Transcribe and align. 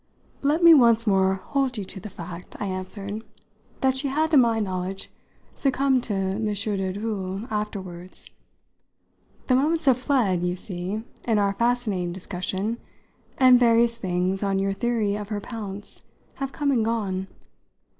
"Let 0.41 0.63
me 0.63 0.73
once 0.73 1.05
more 1.05 1.35
hold 1.35 1.77
you 1.77 1.83
to 1.85 1.99
the 1.99 2.09
fact," 2.09 2.55
I 2.59 2.65
answered, 2.65 3.23
"that 3.81 3.95
she 3.95 4.07
had, 4.07 4.31
to 4.31 4.37
my 4.37 4.57
knowledge, 4.57 5.11
succumbed 5.53 6.01
to 6.05 6.15
M. 6.15 6.43
de 6.51 6.91
Dreuil 6.93 7.45
afterwards. 7.51 8.27
The 9.45 9.53
moments 9.53 9.85
have 9.85 9.99
fled, 9.99 10.41
you 10.41 10.55
see, 10.55 11.03
in 11.25 11.37
our 11.37 11.53
fascinating 11.53 12.13
discussion, 12.13 12.79
and 13.37 13.59
various 13.59 13.95
things, 13.95 14.41
on 14.41 14.57
your 14.57 14.73
theory 14.73 15.15
of 15.15 15.29
her 15.29 15.39
pounce, 15.39 16.01
have 16.37 16.51
come 16.51 16.71
and 16.71 16.83
gone. 16.83 17.27